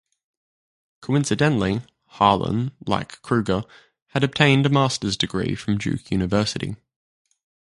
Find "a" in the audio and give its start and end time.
4.65-4.69